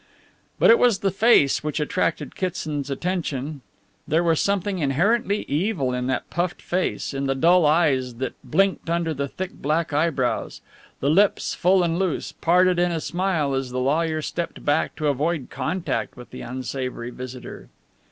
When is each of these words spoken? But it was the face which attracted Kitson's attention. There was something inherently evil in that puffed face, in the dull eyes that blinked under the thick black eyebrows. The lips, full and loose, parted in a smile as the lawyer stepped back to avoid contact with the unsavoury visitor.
But 0.57 0.71
it 0.71 0.79
was 0.79 0.97
the 0.97 1.11
face 1.11 1.63
which 1.63 1.79
attracted 1.79 2.35
Kitson's 2.35 2.89
attention. 2.89 3.61
There 4.07 4.23
was 4.23 4.39
something 4.41 4.79
inherently 4.79 5.43
evil 5.43 5.93
in 5.93 6.07
that 6.07 6.27
puffed 6.31 6.59
face, 6.59 7.13
in 7.13 7.27
the 7.27 7.35
dull 7.35 7.67
eyes 7.67 8.15
that 8.15 8.33
blinked 8.43 8.89
under 8.89 9.13
the 9.13 9.27
thick 9.27 9.51
black 9.53 9.93
eyebrows. 9.93 10.61
The 11.01 11.11
lips, 11.11 11.53
full 11.53 11.83
and 11.83 11.99
loose, 11.99 12.31
parted 12.31 12.79
in 12.79 12.91
a 12.91 12.99
smile 12.99 13.53
as 13.53 13.69
the 13.69 13.79
lawyer 13.79 14.23
stepped 14.23 14.65
back 14.65 14.95
to 14.95 15.05
avoid 15.05 15.49
contact 15.51 16.17
with 16.17 16.31
the 16.31 16.41
unsavoury 16.41 17.11
visitor. 17.11 17.69